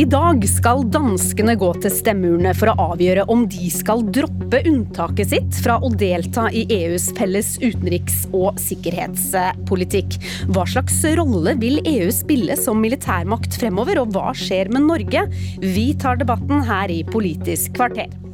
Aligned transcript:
I 0.00 0.04
dag 0.08 0.40
skal 0.48 0.86
danskene 0.88 1.52
gå 1.60 1.66
til 1.82 1.92
stemmeurnene 1.92 2.54
for 2.56 2.70
å 2.72 2.86
avgjøre 2.94 3.26
om 3.28 3.42
de 3.52 3.66
skal 3.74 4.00
droppe 4.08 4.62
unntaket 4.70 5.28
sitt 5.34 5.58
fra 5.60 5.74
å 5.84 5.90
delta 5.92 6.46
i 6.56 6.62
EUs 6.72 7.10
felles 7.18 7.50
utenriks- 7.60 8.22
og 8.30 8.56
sikkerhetspolitikk. 8.64 10.16
Hva 10.56 10.64
slags 10.72 11.02
rolle 11.20 11.52
vil 11.60 11.82
EU 11.82 12.08
spille 12.16 12.56
som 12.56 12.80
militærmakt 12.80 13.60
fremover, 13.60 14.00
og 14.00 14.16
hva 14.16 14.32
skjer 14.32 14.72
med 14.72 14.88
Norge? 14.88 15.26
Vi 15.60 15.90
tar 16.00 16.22
debatten 16.22 16.64
her 16.70 16.88
i 16.88 17.02
Politisk 17.04 17.76
kvarter. 17.76 18.29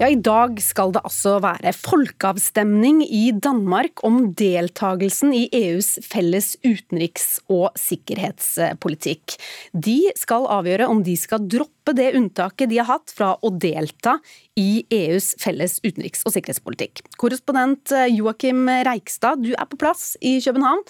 Ja, 0.00 0.06
I 0.08 0.16
dag 0.16 0.54
skal 0.64 0.94
det 0.96 1.02
altså 1.04 1.34
være 1.44 1.74
folkeavstemning 1.76 3.02
i 3.04 3.34
Danmark 3.36 4.00
om 4.08 4.30
deltagelsen 4.32 5.34
i 5.36 5.42
EUs 5.52 5.90
felles 6.08 6.54
utenriks- 6.64 7.34
og 7.52 7.76
sikkerhetspolitikk. 7.76 9.34
De 9.76 9.98
skal 10.16 10.46
avgjøre 10.56 10.86
om 10.88 11.02
de 11.04 11.18
skal 11.20 11.44
droppe 11.44 11.92
det 11.98 12.14
unntaket 12.16 12.70
de 12.70 12.78
har 12.80 12.88
hatt 12.94 13.12
fra 13.12 13.34
å 13.44 13.50
delta 13.52 14.14
i 14.56 14.86
EUs 14.88 15.34
felles 15.42 15.76
utenriks- 15.84 16.24
og 16.24 16.32
sikkerhetspolitikk. 16.32 17.02
Korrespondent 17.20 17.92
Joakim 18.08 18.72
Reikstad, 18.88 19.44
du 19.44 19.52
er 19.52 19.68
på 19.68 19.82
plass 19.84 20.14
i 20.24 20.38
København 20.40 20.80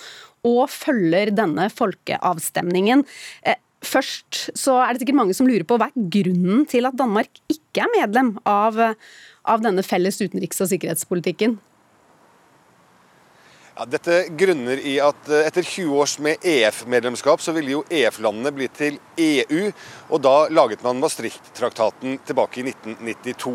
og 0.47 0.70
følger 0.70 1.34
denne 1.34 1.66
folkeavstemningen. 1.74 3.02
Først 3.80 4.51
så 4.59 4.77
er 4.84 4.93
det 4.93 5.02
sikkert 5.02 5.19
mange 5.23 5.34
som 5.37 5.48
lurer 5.48 5.65
på 5.65 5.79
hva 5.81 5.89
er 5.89 6.09
grunnen 6.12 6.67
til 6.69 6.89
at 6.89 6.98
Danmark 6.98 7.41
ikke 7.48 7.84
er 7.84 7.92
medlem 7.95 8.34
av, 8.48 8.77
av 9.48 9.64
denne 9.64 9.84
felles 9.86 10.20
utenriks- 10.20 10.61
og 10.61 10.69
sikkerhetspolitikken? 10.73 11.56
Ja, 13.81 13.86
dette 13.89 14.27
grunner 14.36 14.77
i 14.77 14.98
at 15.00 15.28
eh, 15.33 15.47
etter 15.48 15.64
20 15.64 15.95
års 15.97 16.19
med 16.20 16.42
EF-medlemskap, 16.45 17.41
så 17.41 17.55
ville 17.56 17.73
jo 17.73 17.78
EF-landene 17.89 18.50
bli 18.53 18.67
til 18.77 18.98
EU. 19.17 19.70
Og 20.12 20.20
da 20.20 20.34
laget 20.53 20.83
man 20.84 21.00
Maastricht-traktaten 21.00 22.19
tilbake 22.28 22.61
i 22.61 22.67
1992. 22.67 23.55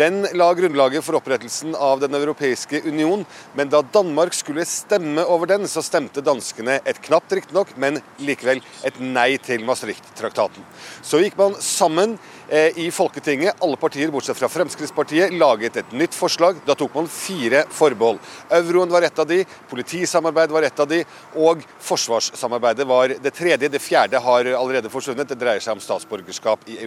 Den 0.00 0.24
la 0.34 0.48
grunnlaget 0.58 1.06
for 1.06 1.20
opprettelsen 1.20 1.76
av 1.78 2.02
Den 2.02 2.18
europeiske 2.18 2.80
union. 2.82 3.22
Men 3.54 3.70
da 3.70 3.84
Danmark 3.94 4.34
skulle 4.34 4.66
stemme 4.66 5.22
over 5.22 5.52
den, 5.52 5.70
så 5.70 5.86
stemte 5.86 6.26
danskene 6.26 6.80
et 6.82 6.98
knapt 7.06 7.30
riktignok, 7.38 7.70
men 7.78 8.02
likevel 8.18 8.64
et 8.82 8.98
nei 8.98 9.36
til 9.38 9.62
Maastricht-traktaten. 9.70 10.66
Så 10.98 11.22
gikk 11.22 11.38
man 11.38 11.54
sammen 11.62 12.18
i 12.50 12.90
Folketinget, 12.90 13.60
alle 13.62 13.78
partier 13.78 14.10
bortsett 14.10 14.38
fra 14.38 14.48
Fremskrittspartiet, 14.50 15.32
laget 15.38 15.76
et 15.78 15.92
nytt 15.94 16.16
forslag. 16.16 16.58
Da 16.66 16.74
tok 16.74 16.94
man 16.98 17.08
fire 17.10 17.62
forbehold. 17.70 18.18
Euroen 18.58 18.90
var 18.90 19.06
et 19.06 19.18
av 19.22 19.28
de, 19.30 19.44
Politisamarbeid 19.70 20.50
var 20.50 20.66
et 20.66 20.82
av 20.82 20.88
de, 20.90 21.02
og 21.38 21.62
forsvarssamarbeidet 21.86 22.86
var 22.90 23.14
det 23.22 23.34
tredje. 23.36 23.70
Det 23.70 23.82
fjerde 23.82 24.18
har 24.22 24.50
allerede 24.58 24.90
forsvunnet. 24.90 25.30
Det 25.30 25.38
dreier 25.38 25.62
seg 25.62 25.78
om 25.78 25.84
statsborgerskap 25.84 26.66
i 26.70 26.80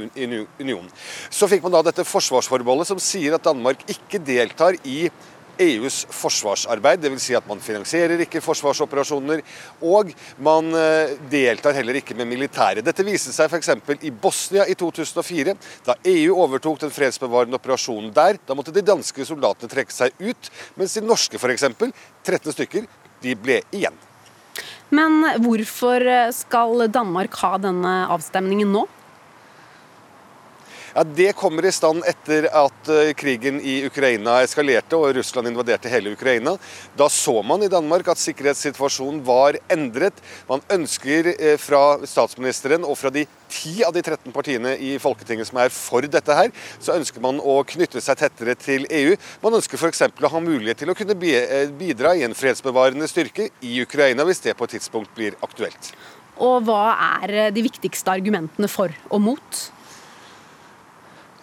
unionen. 0.60 0.90
Så 1.32 1.48
fikk 1.52 1.64
man 1.64 1.78
da 1.78 1.86
dette 1.88 2.08
forsvarsforbeholdet 2.08 2.92
som 2.92 3.00
sier 3.02 3.38
at 3.38 3.48
Danmark 3.48 3.86
ikke 3.88 4.20
deltar 4.24 4.76
i 4.84 5.08
EUs 5.62 6.04
forsvarsarbeid, 6.10 7.02
dvs. 7.04 7.24
Si 7.24 7.36
at 7.38 7.48
man 7.50 7.62
finansierer 7.64 8.22
ikke 8.26 8.42
forsvarsoperasjoner, 8.44 9.44
og 9.86 10.14
man 10.44 10.72
eh, 10.78 11.14
deltar 11.32 11.76
heller 11.78 12.00
ikke 12.00 12.18
med 12.18 12.30
militære. 12.32 12.84
Dette 12.86 13.06
viste 13.06 13.34
seg 13.36 13.52
f.eks. 13.52 13.72
i 14.02 14.12
Bosnia 14.12 14.66
i 14.70 14.78
2004, 14.80 15.56
da 15.86 15.98
EU 16.14 16.40
overtok 16.44 16.82
den 16.86 16.94
fredsbevarende 16.94 17.60
operasjonen 17.60 18.14
der. 18.16 18.40
Da 18.48 18.58
måtte 18.58 18.74
de 18.76 18.86
danske 18.86 19.28
soldatene 19.28 19.72
trekke 19.72 19.94
seg 19.94 20.18
ut, 20.24 20.52
mens 20.80 20.98
de 20.98 21.06
norske 21.06 21.42
f.eks., 21.42 21.70
13 22.24 22.56
stykker, 22.56 22.90
de 23.24 23.38
ble 23.40 23.62
igjen. 23.76 23.96
Men 24.94 25.24
hvorfor 25.42 26.04
skal 26.36 26.86
Danmark 26.94 27.34
ha 27.42 27.56
denne 27.62 27.94
avstemningen 28.14 28.70
nå? 28.76 28.84
Ja, 30.96 31.04
Det 31.04 31.34
kommer 31.34 31.66
i 31.66 31.72
stand 31.74 32.04
etter 32.06 32.46
at 32.54 32.90
eh, 32.94 33.16
krigen 33.18 33.56
i 33.66 33.80
Ukraina 33.88 34.36
eskalerte 34.46 34.94
og 34.94 35.16
Russland 35.18 35.50
invaderte 35.50 35.90
hele 35.90 36.12
Ukraina. 36.14 36.54
Da 36.94 37.08
så 37.10 37.40
man 37.42 37.66
i 37.66 37.70
Danmark 37.72 38.12
at 38.14 38.22
sikkerhetssituasjonen 38.22 39.24
var 39.26 39.58
endret. 39.74 40.22
Man 40.46 40.62
ønsker 40.76 41.32
eh, 41.34 41.58
fra 41.58 41.98
statsministeren 42.06 42.86
og 42.86 43.00
fra 43.02 43.10
de 43.10 43.26
ti 43.50 43.80
av 43.82 43.98
de 43.98 44.06
13 44.06 44.30
partiene 44.38 44.76
i 44.78 44.94
Folketinget 45.02 45.50
som 45.50 45.64
er 45.66 45.74
for 45.74 46.06
dette 46.06 46.38
her, 46.38 46.54
så 46.78 47.00
ønsker 47.00 47.26
man 47.26 47.42
å 47.42 47.60
knytte 47.74 47.98
seg 47.98 48.22
tettere 48.22 48.54
til 48.54 48.86
EU. 48.86 49.18
Man 49.42 49.58
ønsker 49.58 49.82
f.eks. 49.82 50.06
å 50.14 50.34
ha 50.38 50.46
mulighet 50.46 50.86
til 50.86 50.94
å 50.94 51.00
kunne 51.00 51.18
eh, 51.34 51.74
bidra 51.74 52.14
i 52.14 52.26
en 52.30 52.38
fredsbevarende 52.38 53.10
styrke 53.10 53.50
i 53.66 53.80
Ukraina, 53.82 54.30
hvis 54.30 54.46
det 54.46 54.60
på 54.62 54.70
et 54.70 54.78
tidspunkt 54.78 55.18
blir 55.18 55.42
aktuelt. 55.42 55.96
Og 56.38 56.68
hva 56.70 56.84
er 57.24 57.50
de 57.54 57.66
viktigste 57.66 58.14
argumentene 58.14 58.70
for 58.70 58.94
og 59.10 59.32
mot? 59.32 59.72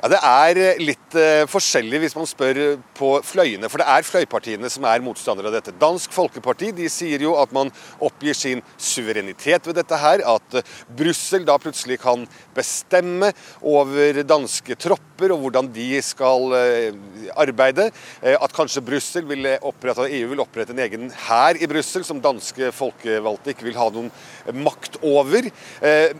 Ja, 0.00 0.08
Det 0.08 0.20
er 0.24 0.58
eh, 0.60 0.78
litt 0.80 1.16
uh, 1.18 1.44
forskjellig 1.50 1.98
hvis 2.00 2.14
man 2.16 2.28
spør 2.28 2.58
på 2.96 3.10
fløyene, 3.26 3.68
for 3.68 3.82
det 3.82 3.88
er 3.92 4.06
fløypartiene 4.06 4.70
som 4.72 4.86
er 4.88 5.02
motstandere 5.04 5.50
av 5.50 5.58
dette. 5.58 5.74
Dansk 5.76 6.14
Folkeparti 6.16 6.70
de 6.76 6.86
sier 6.88 7.20
jo 7.20 7.34
at 7.36 7.52
man 7.52 7.68
oppgir 8.00 8.36
sin 8.36 8.62
suverenitet 8.80 9.68
ved 9.68 9.76
dette 9.76 9.98
her. 10.00 10.24
At 10.24 10.56
uh, 10.56 10.72
Brussel 10.96 11.44
da 11.44 11.58
plutselig 11.60 11.98
kan 12.00 12.24
bestemme 12.56 13.28
over 13.60 14.22
danske 14.24 14.78
tropper 14.80 15.34
og 15.34 15.44
hvordan 15.44 15.68
de 15.74 15.90
skal 16.04 16.48
uh, 16.48 17.36
arbeide. 17.36 17.90
at 18.24 18.52
kanskje 18.56 18.82
Brussel 18.84 19.26
vil 19.28 19.46
opprette, 19.60 20.08
EU 20.08 20.30
vil 20.32 20.40
opprette 20.40 20.72
en 20.72 20.80
egen 20.80 21.10
hær 21.26 21.58
i 21.60 21.68
Brussel 21.68 22.06
som 22.08 22.22
danske 22.24 22.70
folkevalgte 22.72 23.52
ikke 23.52 23.68
vil 23.68 23.76
ha 23.76 23.90
noen 23.92 24.08
makt 24.64 24.96
over. 25.04 25.48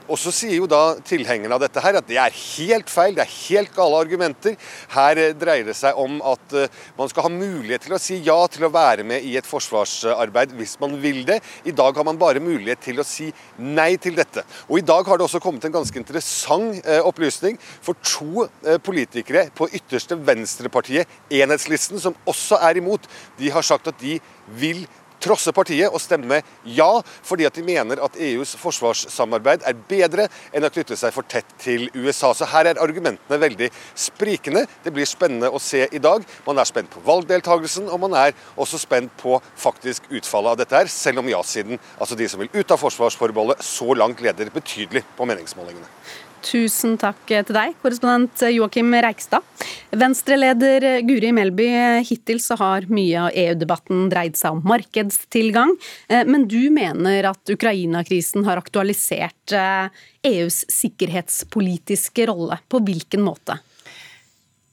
og 0.09 0.17
så 0.21 0.33
sier 0.35 0.57
jo 0.59 0.69
da 0.71 0.99
tilhengerne 1.07 1.57
av 1.57 1.63
dette 1.65 1.83
her 1.83 1.99
at 1.99 2.09
det 2.09 2.19
er 2.21 2.35
helt 2.35 2.93
feil. 2.93 3.17
det 3.17 3.25
er 3.25 3.37
helt 3.49 3.70
helt 3.71 3.79
alle 3.79 4.01
argumenter. 4.05 4.57
Her 4.91 5.19
eh, 5.19 5.35
dreier 5.39 5.67
det 5.67 5.77
seg 5.79 5.99
om 5.99 6.21
at 6.27 6.55
eh, 6.57 6.71
man 6.99 7.11
skal 7.11 7.27
ha 7.27 7.33
mulighet 7.33 7.87
til 7.87 7.95
å 7.95 8.01
si 8.01 8.21
ja 8.27 8.39
til 8.51 8.67
å 8.67 8.73
være 8.73 9.05
med 9.07 9.25
i 9.25 9.37
et 9.39 9.47
forsvarsarbeid 9.47 10.55
hvis 10.59 10.77
man 10.81 10.97
vil 11.01 11.23
det. 11.29 11.41
I 11.65 11.73
dag 11.73 11.97
har 11.97 12.07
man 12.07 12.19
bare 12.19 12.43
mulighet 12.43 12.83
til 12.85 13.01
å 13.01 13.07
si 13.07 13.31
nei 13.59 13.97
til 14.01 14.17
dette. 14.19 14.45
Og 14.69 14.81
I 14.81 14.87
dag 14.87 15.07
har 15.07 15.19
det 15.19 15.27
også 15.27 15.43
kommet 15.43 15.65
en 15.65 15.77
ganske 15.79 15.99
interessant 15.99 16.81
eh, 16.85 17.01
opplysning 17.01 17.59
for 17.61 17.99
to 18.03 18.47
politikere 18.85 19.47
på 19.57 19.69
ytterste 19.75 20.17
venstrepartiet, 20.27 21.09
Enhetslisten, 21.31 22.01
som 22.01 22.17
også 22.29 22.59
er 22.67 22.79
imot. 22.81 23.07
De 23.39 23.51
har 23.53 23.65
sagt 23.67 23.89
at 23.91 23.99
de 24.01 24.19
vil 24.61 24.83
trosse 25.23 25.53
partiet 25.57 25.91
og 25.91 26.01
stemme 26.03 26.41
ja, 26.65 26.89
fordi 27.27 27.47
at 27.49 27.57
de 27.57 27.65
mener 27.67 28.03
at 28.05 28.17
EUs 28.21 28.55
forsvarssamarbeid 28.61 29.67
er 29.69 29.83
bedre 29.91 30.29
enn 30.55 30.67
å 30.67 30.73
knytte 30.73 30.99
seg 30.99 31.15
for 31.15 31.29
tett 31.29 31.49
til 31.61 31.89
USA. 31.95 32.33
Så 32.35 32.49
her 32.51 32.71
er 32.71 32.81
argumentene 32.83 33.41
veldig 33.41 33.71
sprikende. 33.95 34.67
Det 34.85 34.95
blir 34.95 35.09
spennende 35.09 35.51
å 35.53 35.61
se 35.63 35.87
i 35.91 36.03
dag. 36.03 36.25
Man 36.47 36.61
er 36.61 36.69
spent 36.69 36.93
på 36.93 37.05
valgdeltakelsen, 37.07 37.91
og 37.91 38.03
man 38.07 38.17
er 38.19 38.35
også 38.57 38.81
spent 38.81 39.15
på 39.21 39.39
faktisk 39.61 40.09
utfallet 40.11 40.55
av 40.55 40.63
dette 40.63 40.81
her, 40.81 40.91
selv 40.91 41.23
om 41.23 41.31
ja-siden, 41.31 41.81
altså 41.99 42.19
de 42.19 42.29
som 42.31 42.43
vil 42.43 42.53
ut 42.55 42.75
av 42.75 42.81
forsvarsforbeholdet, 42.81 43.63
så 43.65 43.95
langt 43.95 44.23
leder 44.25 44.53
betydelig 44.55 45.05
på 45.17 45.29
meningsmålingene. 45.29 46.29
Tusen 46.41 46.97
takk 47.01 47.21
til 47.29 47.53
deg, 47.55 47.75
korrespondent 47.83 48.43
Joakim 48.49 48.95
Reikstad. 49.05 49.45
Venstre-leder 49.93 51.03
Guri 51.05 51.33
Melby, 51.37 51.67
hittil 52.07 52.41
så 52.43 52.57
har 52.61 52.87
mye 52.93 53.27
av 53.27 53.37
EU-debatten 53.37 54.09
dreid 54.13 54.39
seg 54.41 54.57
om 54.57 54.63
markedstilgang, 54.65 55.75
eh, 56.09 56.25
men 56.25 56.47
du 56.49 56.71
mener 56.73 57.29
at 57.33 57.53
Ukraina-krisen 57.53 58.47
har 58.49 58.61
aktualisert 58.63 59.53
EUs 59.53 60.63
eh, 60.63 60.69
e 60.71 60.77
sikkerhetspolitiske 60.79 62.29
rolle. 62.31 62.61
På 62.71 62.81
hvilken 62.85 63.25
måte? 63.27 63.61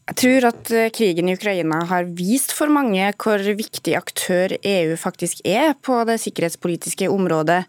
Jeg 0.07 0.15
tror 0.21 0.45
at 0.48 0.69
eh, 0.71 0.88
krigen 0.95 1.27
i 1.27 1.33
Ukraina 1.36 1.81
har 1.89 2.06
vist 2.15 2.54
for 2.56 2.71
mange 2.71 3.09
hvor 3.19 3.42
viktig 3.44 3.92
aktør 3.98 4.54
EU 4.56 4.95
faktisk 4.95 5.42
er 5.44 5.74
på 5.83 6.00
det 6.07 6.15
sikkerhetspolitiske 6.24 7.09
området. 7.12 7.65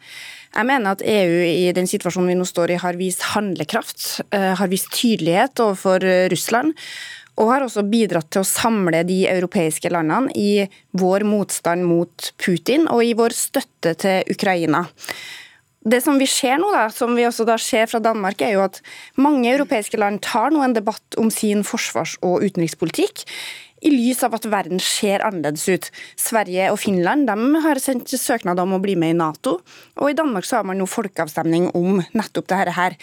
Jeg 0.54 0.68
mener 0.68 0.94
at 0.94 1.02
EU 1.02 1.40
i 1.42 1.72
den 1.74 1.90
situasjonen 1.90 2.30
vi 2.30 2.36
nå 2.38 2.46
står 2.46 2.76
i, 2.76 2.78
har 2.78 2.98
vist 3.00 3.26
handlekraft, 3.34 4.20
eh, 4.30 4.54
har 4.54 4.70
vist 4.70 4.92
tydelighet 4.94 5.58
overfor 5.66 6.06
eh, 6.06 6.28
Russland. 6.30 6.78
Og 7.38 7.50
har 7.50 7.66
også 7.66 7.84
bidratt 7.86 8.30
til 8.34 8.42
å 8.42 8.46
samle 8.46 9.02
de 9.06 9.20
europeiske 9.30 9.90
landene 9.94 10.30
i 10.38 10.64
vår 10.98 11.26
motstand 11.26 11.86
mot 11.86 12.32
Putin 12.38 12.86
og 12.90 13.02
i 13.02 13.12
vår 13.18 13.34
støtte 13.34 13.94
til 13.98 14.30
Ukraina. 14.34 14.86
Det 15.88 16.00
som 16.04 16.18
vi 16.20 16.26
ser 16.28 16.58
nå, 16.60 16.68
da, 16.74 16.88
som 16.92 17.14
vi 17.16 17.24
også 17.24 17.46
da 17.48 17.54
ser 17.60 17.88
fra 17.88 18.00
Danmark, 18.02 18.42
er 18.44 18.56
jo 18.56 18.64
at 18.66 18.80
mange 19.16 19.48
europeiske 19.48 20.00
land 20.00 20.20
tar 20.26 20.52
nå 20.52 20.60
en 20.64 20.76
debatt 20.76 21.16
om 21.20 21.30
sin 21.32 21.64
forsvars- 21.64 22.18
og 22.20 22.44
utenrikspolitikk. 22.44 23.24
i 23.78 23.92
lys 23.94 24.24
av 24.26 24.32
at 24.34 24.46
verden 24.50 24.80
ser 24.82 25.22
annerledes 25.22 25.68
ut. 25.70 25.84
Sverige 26.18 26.64
og 26.72 26.80
Finland 26.82 27.28
de 27.28 27.60
har 27.62 27.78
sendt 27.78 28.10
søknad 28.10 28.58
om 28.58 28.72
å 28.74 28.80
bli 28.82 28.96
med 28.98 29.12
i 29.12 29.18
Nato, 29.20 29.60
og 29.94 30.10
i 30.10 30.16
Danmark 30.18 30.48
så 30.48 30.56
har 30.58 30.66
man 30.66 30.80
nå 30.80 30.88
folkeavstemning 30.90 31.68
om 31.78 32.00
nettopp 32.10 32.48
dette 32.50 32.74
her. 32.74 32.96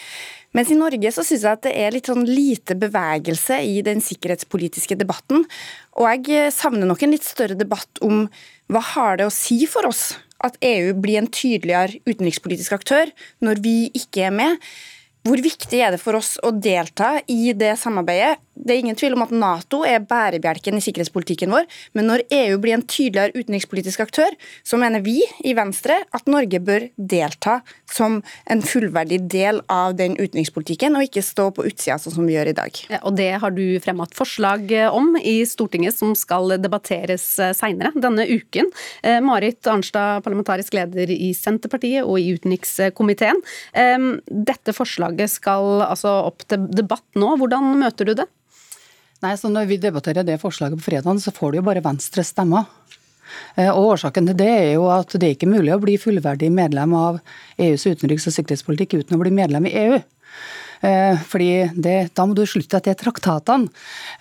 Mens 0.52 0.74
i 0.74 0.76
Norge 0.76 1.14
så 1.16 1.24
syns 1.24 1.48
jeg 1.48 1.52
at 1.56 1.64
det 1.64 1.78
er 1.80 1.96
litt 1.96 2.12
sånn 2.12 2.28
lite 2.28 2.76
bevegelse 2.76 3.62
i 3.64 3.80
den 3.88 4.04
sikkerhetspolitiske 4.04 5.00
debatten. 5.00 5.48
Og 5.96 6.12
jeg 6.12 6.52
savner 6.52 6.92
nok 6.92 7.08
en 7.08 7.16
litt 7.16 7.24
større 7.24 7.56
debatt 7.56 8.04
om 8.04 8.28
hva 8.68 8.84
har 8.96 9.24
det 9.24 9.30
å 9.30 9.32
si 9.32 9.62
for 9.72 9.88
oss 9.88 10.10
at 10.44 10.58
EU 10.66 10.94
blir 11.00 11.22
en 11.22 11.32
tydeligere 11.32 12.02
utenrikspolitisk 12.08 12.76
aktør 12.76 13.12
når 13.46 13.62
vi 13.64 13.78
ikke 13.96 14.28
er 14.28 14.36
med. 14.36 14.60
Hvor 15.26 15.42
viktig 15.42 15.80
er 15.82 15.96
det 15.96 16.02
for 16.04 16.20
oss 16.20 16.36
å 16.46 16.52
delta 16.54 17.16
i 17.32 17.54
det 17.58 17.74
samarbeidet? 17.82 18.38
Det 18.56 18.72
er 18.72 18.82
ingen 18.82 18.98
tvil 18.98 19.16
om 19.18 19.24
at 19.26 19.34
Nato 19.36 19.82
er 19.88 20.04
bærebjelken 20.08 20.78
i 20.80 20.84
sikkerhetspolitikken 20.84 21.52
vår, 21.52 21.66
men 21.98 22.08
når 22.10 22.24
EU 22.34 22.60
blir 22.64 22.78
en 22.78 22.86
tydeligere 22.88 23.36
utenrikspolitisk 23.36 24.04
aktør, 24.06 24.32
så 24.64 24.80
mener 24.80 25.04
vi 25.06 25.18
i 25.44 25.54
Venstre 25.58 25.98
at 26.16 26.30
Norge 26.32 26.62
bør 26.64 26.88
delta 26.96 27.60
som 27.92 28.22
en 28.52 28.64
fullverdig 28.66 29.20
del 29.32 29.60
av 29.72 29.98
den 30.00 30.16
utenrikspolitikken, 30.16 30.96
og 30.96 31.08
ikke 31.08 31.24
stå 31.26 31.50
på 31.56 31.66
utsida 31.68 31.98
sånn 32.02 32.16
som 32.16 32.30
vi 32.30 32.38
gjør 32.38 32.52
i 32.54 32.58
dag. 32.58 32.82
Ja, 32.92 33.02
og 33.04 33.16
Det 33.16 33.32
har 33.42 33.54
du 33.56 33.64
fremmet 33.84 34.16
forslag 34.16 34.72
om 34.92 35.16
i 35.20 35.38
Stortinget, 35.48 35.98
som 35.98 36.16
skal 36.18 36.56
debatteres 36.62 37.26
seinere 37.58 37.92
denne 37.96 38.26
uken. 38.28 38.72
Eh, 39.04 39.20
Marit 39.24 39.68
Arnstad, 39.72 40.24
parlamentarisk 40.26 40.76
leder 40.78 41.12
i 41.12 41.32
Senterpartiet 41.36 42.06
og 42.06 42.20
i 42.20 42.32
utenrikskomiteen. 42.36 43.42
Dette 43.76 44.74
forslaget 44.76 45.32
skal 45.32 45.84
altså 45.86 46.12
opp 46.28 46.46
til 46.50 46.68
debatt 46.72 47.06
nå. 47.20 47.36
Hvordan 47.40 47.76
møter 47.80 48.10
du 48.10 48.16
det? 48.18 48.28
Nei, 49.26 49.34
så 49.42 49.50
Når 49.50 49.66
vi 49.66 49.82
debatterer 49.82 50.26
det 50.26 50.38
forslaget 50.42 50.78
på 50.78 50.92
fredag, 50.92 51.18
så 51.24 51.34
får 51.34 51.52
du 51.52 51.58
jo 51.58 51.66
bare 51.66 51.82
Venstres 51.82 52.30
stemmer. 52.30 52.68
Eh, 53.58 53.72
og 53.72 53.96
Årsaken 53.96 54.28
til 54.30 54.38
det 54.38 54.52
er 54.52 54.74
jo 54.76 54.86
at 54.94 55.16
det 55.18 55.26
er 55.26 55.34
ikke 55.34 55.50
mulig 55.50 55.74
å 55.74 55.82
bli 55.82 55.96
fullverdig 55.98 56.52
medlem 56.54 56.94
av 56.94 57.18
EUs 57.58 57.88
utenriks- 57.88 58.28
og 58.30 58.36
sikkerhetspolitikk 58.36 59.00
uten 59.00 59.18
å 59.18 59.22
bli 59.24 59.34
medlem 59.34 59.66
i 59.66 59.74
EU. 59.82 59.98
Eh, 60.86 61.18
fordi 61.26 61.72
det, 61.74 62.14
Da 62.14 62.28
må 62.28 62.36
du 62.38 62.46
slutte 62.46 62.78
etter 62.78 62.94
traktatene. 62.94 63.72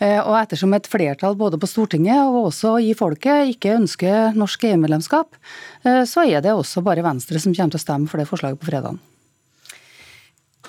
Eh, 0.00 0.20
og 0.24 0.40
ettersom 0.40 0.72
et 0.72 0.88
flertall 0.88 1.36
både 1.36 1.60
på 1.60 1.68
Stortinget 1.68 2.24
og 2.24 2.48
også 2.48 2.78
i 2.80 2.94
folket 2.96 3.52
ikke 3.52 3.76
ønsker 3.76 4.32
norsk 4.32 4.64
EU-medlemskap, 4.64 5.36
så 5.84 6.24
er 6.24 6.40
det 6.40 6.56
også 6.56 6.80
bare 6.80 7.04
Venstre 7.04 7.38
som 7.38 7.52
kommer 7.52 7.76
til 7.76 7.82
å 7.82 7.84
stemme 7.84 8.08
for 8.08 8.16
det 8.16 8.30
forslaget 8.30 8.56
på 8.56 8.72
fredag. 8.72 8.96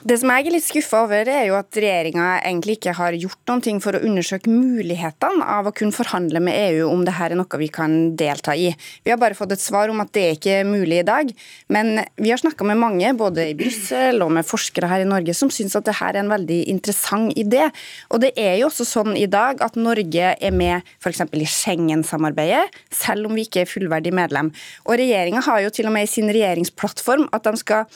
Det 0.06 0.19
som 0.22 0.30
jeg 0.30 0.46
er 0.46 0.54
litt 0.54 0.62
skuffa 0.62 1.00
over, 1.02 1.25
er 1.34 1.48
jo 1.48 1.56
at 1.57 1.74
regjeringa 1.81 2.36
egentlig 2.46 2.75
ikke 2.75 2.92
har 2.94 3.16
gjort 3.18 3.50
noen 3.50 3.62
ting 3.66 3.80
for 3.81 3.98
å 3.98 4.02
undersøke 4.06 4.52
mulighetene 4.54 5.42
av 5.50 5.66
å 5.66 5.72
kunne 5.74 5.96
forhandle 5.98 6.38
med 6.46 6.54
EU 6.60 6.92
om 6.92 7.02
det 7.07 7.16
her 7.18 7.34
er 7.34 7.40
noe 7.40 7.57
vi 7.57 7.72
kan 7.74 8.12
delta 8.13 8.54
i. 8.54 8.68
Vi 9.02 9.10
har 9.10 9.18
bare 9.18 9.34
fått 9.34 9.56
et 9.56 9.63
svar 9.63 9.90
om 9.90 10.04
at 10.04 10.12
det 10.13 10.25
er 10.28 10.36
ikke 10.38 10.60
mulig 10.69 11.00
i 11.02 11.07
dag. 11.07 11.31
Men 11.74 12.04
vi 12.22 12.30
har 12.30 12.38
snakka 12.38 12.68
med 12.69 12.78
mange, 12.84 13.16
både 13.18 13.48
i 13.50 13.56
Brussel 13.57 14.22
og 14.22 14.30
med 14.38 14.46
forskere 14.46 14.92
her 14.92 15.07
i 15.07 15.10
Norge, 15.10 15.34
som 15.34 15.50
syns 15.50 15.74
at 15.80 15.90
det 15.90 15.98
her 15.98 16.13
er 16.13 16.22
en 16.22 16.30
veldig 16.36 16.60
interessant 16.75 17.34
idé. 17.34 17.66
Og 18.13 18.22
det 18.22 18.36
er 18.38 18.60
jo 18.60 18.69
også 18.69 18.86
sånn 18.86 19.18
i 19.18 19.25
dag 19.25 19.66
at 19.66 19.74
Norge 19.74 20.36
er 20.38 20.54
med 20.54 20.86
f.eks. 21.00 21.25
i 21.34 21.50
Schengen-samarbeidet, 21.50 22.78
selv 22.94 23.31
om 23.31 23.34
vi 23.34 23.48
ikke 23.50 23.66
er 23.66 23.74
fullverdig 23.74 24.13
medlem. 24.13 24.54
Og 24.86 25.01
regjeringa 25.01 25.42
har 25.50 25.66
jo 25.66 25.74
til 25.74 25.90
og 25.90 25.98
med 25.98 26.06
i 26.06 26.13
sin 26.13 26.30
regjeringsplattform 26.30 27.25
at 27.34 27.50
de 27.50 27.58
skal 27.66 27.90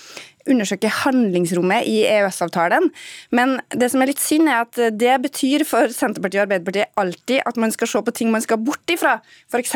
undersøke 0.50 0.92
handlingsrommet 1.04 1.88
i 1.90 2.02
EØS-avtalen. 2.10 2.90
Men 3.36 3.58
det 3.70 3.92
som 3.94 4.04
er 4.04 4.12
litt 4.12 4.24
synd, 4.24 4.50
er 4.50 4.66
at 4.66 4.80
det 5.00 5.16
betyr 5.24 5.66
for 5.68 5.92
Senterpartiet 5.94 6.42
og 6.42 6.48
Arbeiderpartiet 6.48 6.94
alltid 7.00 7.44
at 7.46 7.60
man 7.62 7.74
skal 7.76 7.92
se 7.92 8.02
på 8.06 8.16
ting 8.16 8.32
man 8.34 8.44
skal 8.46 8.60
bort 8.62 8.94
ifra. 8.94 9.18
F.eks. 9.52 9.76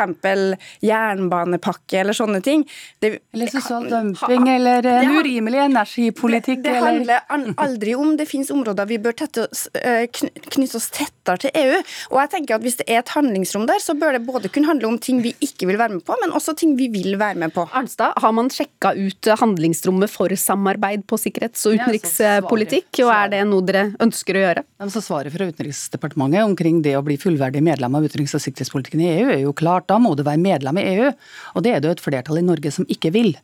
jernbanepakke 0.83 2.01
eller 2.01 2.17
sånne 2.17 2.41
ting. 2.45 2.65
Det, 3.03 3.15
eller 3.35 3.51
sosial 3.53 3.87
dumping 3.91 4.47
eller 4.55 4.89
en 4.89 5.15
urimelig 5.19 5.63
energipolitikk. 5.67 6.63
Det, 6.63 6.73
det 6.73 6.83
handler 6.83 7.55
aldri 7.61 7.95
om 7.97 8.15
det 8.19 8.27
finnes 8.29 8.51
områder 8.53 8.89
vi 8.89 8.99
bør 9.01 9.15
tette, 9.23 9.47
eh, 9.79 10.05
knytte 10.09 10.79
oss 10.79 10.89
tettere 10.93 11.45
til 11.45 11.55
EU. 11.63 11.79
Og 12.11 12.19
jeg 12.23 12.33
tenker 12.37 12.57
at 12.57 12.63
Hvis 12.63 12.77
det 12.79 12.85
er 12.87 13.01
et 13.01 13.11
handlingsrom 13.11 13.65
der, 13.67 13.81
så 13.83 13.91
bør 13.97 14.15
det 14.15 14.21
både 14.23 14.47
kunne 14.47 14.69
handle 14.69 14.87
om 14.87 14.95
ting 15.01 15.19
vi 15.23 15.33
ikke 15.43 15.67
vil 15.67 15.75
være 15.77 15.97
med 15.97 16.05
på, 16.07 16.15
men 16.21 16.31
også 16.31 16.53
ting 16.55 16.77
vi 16.79 16.87
vil 16.93 17.17
være 17.19 17.35
med 17.41 17.51
på. 17.51 17.65
Arnstad, 17.75 18.15
har 18.23 18.31
man 18.31 18.47
sjekka 18.53 18.93
ut 18.95 19.27
handlingsrommet 19.41 20.11
for 20.13 20.31
samarbeid? 20.31 20.62
Samarbeid 20.63 21.05
på 21.07 21.17
sikkerhets- 21.17 21.65
og 21.67 21.75
utenrikspolitikk, 21.77 23.03
og 23.03 23.11
er 23.11 23.31
det 23.33 23.41
noe 23.47 23.63
dere 23.65 23.83
ønsker 24.01 24.37
å 24.37 24.43
gjøre? 24.43 24.63
Så 24.89 25.01
Svaret 25.03 25.33
fra 25.33 25.47
Utenriksdepartementet 25.47 26.43
omkring 26.43 26.81
det 26.81 26.95
å 26.97 27.03
bli 27.03 27.17
fullverdig 27.17 27.61
medlem 27.63 27.95
av 27.95 28.03
utenriks- 28.03 28.35
og 28.35 28.43
sikkerhetspolitikken 28.43 29.01
i 29.01 29.09
EU 29.19 29.29
er 29.29 29.41
jo 29.43 29.53
klart, 29.53 29.87
da 29.87 29.99
må 29.99 30.15
du 30.15 30.23
være 30.23 30.39
medlem 30.39 30.79
i 30.79 30.85
EU. 30.95 31.11
Og 31.55 31.63
det 31.63 31.73
er 31.73 31.79
det 31.79 31.89
jo 31.89 31.95
et 31.97 32.03
flertall 32.03 32.39
i 32.39 32.45
Norge 32.45 32.71
som 32.71 32.85
ikke 32.87 33.11
vil. 33.11 33.35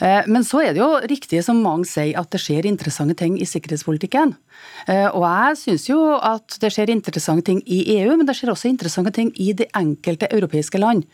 Eh, 0.00 0.22
men 0.26 0.44
så 0.44 0.62
er 0.64 0.74
det 0.74 0.82
jo 0.82 1.00
riktig 1.08 1.42
som 1.44 1.62
mange 1.62 1.88
sier, 1.88 2.18
at 2.18 2.30
det 2.30 2.40
skjer 2.42 2.68
interessante 2.68 3.16
ting 3.18 3.38
i 3.38 3.48
sikkerhetspolitikken. 3.48 4.36
Eh, 4.88 5.08
og 5.08 5.24
jeg 5.24 5.58
syns 5.62 5.88
jo 5.88 6.00
at 6.16 6.58
det 6.60 6.72
skjer 6.74 6.92
interessante 6.92 7.46
ting 7.46 7.62
i 7.66 7.84
EU, 8.00 8.16
men 8.16 8.26
det 8.26 8.36
skjer 8.36 8.52
også 8.52 8.70
interessante 8.70 9.12
ting 9.14 9.32
i 9.36 9.52
de 9.56 9.68
enkelte 9.76 10.28
europeiske 10.32 10.80
land. 10.80 11.04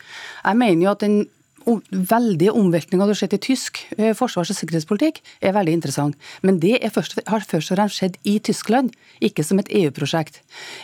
Jeg 0.45 0.61
mener 0.61 0.87
jo 0.87 0.93
at 0.95 1.05
den 1.05 1.25
veldige 1.65 2.53
omveltninga 2.53 3.07
du 3.07 3.13
har 3.13 3.19
sett 3.19 3.37
i 3.37 3.41
tysk 3.41 3.81
eh, 3.97 4.13
forsvars- 4.17 4.53
og 4.53 4.59
sikkerhetspolitikk, 4.59 5.21
er 5.45 5.55
veldig 5.57 5.77
interessant. 5.79 6.19
Men 6.45 6.59
det 6.63 6.81
først, 6.93 7.17
har 7.27 7.45
først 7.45 7.73
og 7.73 7.79
fremst 7.79 8.01
skjedd 8.01 8.19
i 8.29 8.37
Tyskland, 8.45 8.93
ikke 9.25 9.45
som 9.47 9.61
et 9.63 9.71
EU-prosjekt. 9.73 10.43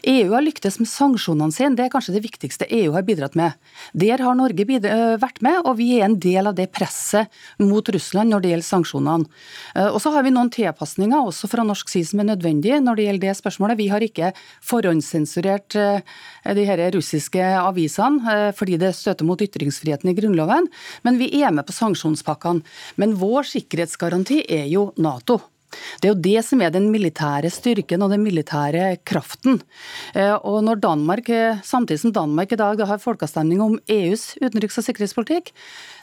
EU 0.08 0.32
har 0.32 0.44
lyktes 0.44 0.80
med 0.80 0.88
sanksjonene 0.90 1.54
sine, 1.54 1.76
det 1.76 1.86
er 1.86 1.92
kanskje 1.92 2.16
det 2.16 2.24
viktigste 2.24 2.68
EU 2.80 2.94
har 2.96 3.04
bidratt 3.06 3.36
med. 3.38 3.58
Der 3.92 4.24
har 4.24 4.38
Norge 4.38 4.66
eh, 4.80 5.16
vært 5.20 5.42
med, 5.44 5.60
og 5.64 5.76
vi 5.80 5.92
er 5.98 6.08
en 6.08 6.18
del 6.20 6.50
av 6.50 6.56
det 6.58 6.70
presset 6.72 7.28
mot 7.60 7.86
Russland 7.92 8.32
når 8.32 8.44
det 8.44 8.54
gjelder 8.54 8.70
sanksjonene. 8.70 9.28
Eh, 9.74 9.90
og 9.90 10.00
så 10.02 10.14
har 10.16 10.24
vi 10.26 10.34
noen 10.34 10.52
tilpasninger 10.54 11.20
også 11.20 11.50
fra 11.50 11.66
norsk 11.66 11.92
side 11.92 12.10
som 12.12 12.24
er 12.24 12.30
nødvendige 12.32 12.80
når 12.80 12.96
det 12.96 13.08
gjelder 13.08 13.26
det 13.28 13.36
spørsmålet. 13.40 13.80
Vi 13.80 13.90
har 13.92 14.04
ikke 14.04 14.32
forhåndssensurert 14.64 15.76
de 16.56 16.64
her 16.66 16.80
russiske 16.94 17.44
avisene 17.60 18.50
fordi 18.56 18.78
det 18.80 18.92
støter 18.96 19.26
mot 19.28 19.40
ytringsfriheten 19.42 20.10
i 20.10 20.14
Grunnloven. 20.16 20.69
Men 21.06 21.20
vi 21.20 21.30
er 21.42 21.54
med 21.54 21.66
på 21.68 21.76
sanksjonspakkene. 21.76 22.64
Men 23.00 23.16
vår 23.20 23.48
sikkerhetsgaranti 23.54 24.42
er 24.48 24.68
jo 24.70 24.90
Nato. 25.00 25.40
Det 26.00 26.08
er 26.08 26.14
jo 26.14 26.22
det 26.24 26.44
som 26.46 26.62
er 26.64 26.72
den 26.74 26.88
militære 26.92 27.50
styrken 27.52 28.04
og 28.04 28.12
den 28.14 28.24
militære 28.24 28.96
kraften. 29.06 29.60
Eh, 30.14 30.34
og 30.34 30.62
når 30.66 30.82
Danmark, 30.82 31.28
eh, 31.28 31.58
Samtidig 31.70 32.00
som 32.00 32.12
Danmark 32.12 32.52
i 32.52 32.58
dag 32.58 32.80
har 32.86 32.98
folkeavstemning 32.98 33.60
om 33.62 33.78
EUs 33.88 34.34
utenriks- 34.40 34.78
og 34.78 34.84
sikkerhetspolitikk, 34.86 35.52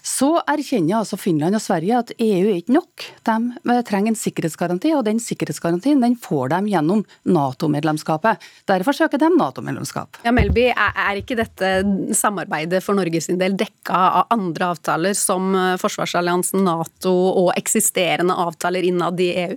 så 0.08 0.38
erkjenner 0.48 1.00
altså 1.02 1.18
Finland 1.20 1.58
og 1.58 1.62
Sverige 1.62 1.98
at 1.98 2.12
EU 2.18 2.48
er 2.48 2.62
ikke 2.62 2.76
nok. 2.76 3.06
De 3.28 3.36
eh, 3.74 3.82
trenger 3.88 4.14
en 4.14 4.20
sikkerhetsgaranti, 4.20 4.94
og 4.96 5.06
den 5.08 5.20
sikkerhetsgarantien 5.20 6.02
den 6.04 6.16
får 6.16 6.54
de 6.54 6.62
gjennom 6.72 7.04
Nato-medlemskapet. 7.28 8.44
Derfor 8.70 8.96
søker 8.96 9.22
de 9.22 9.32
Nato-medlemskap. 9.36 10.22
Ja, 10.24 10.32
Melby, 10.36 10.70
er 10.72 11.20
ikke 11.20 11.38
dette 11.40 11.74
samarbeidet 12.16 12.84
for 12.86 12.98
Norges 12.98 13.28
del 13.28 13.58
dekka 13.60 13.98
av 14.22 14.34
andre 14.34 14.72
avtaler, 14.74 15.18
som 15.18 15.52
forsvarsalliansen 15.82 16.64
Nato 16.68 17.14
og 17.14 17.52
eksisterende 17.58 18.36
avtaler 18.38 18.88
innad 18.88 19.20
i 19.24 19.32
EU? 19.48 19.57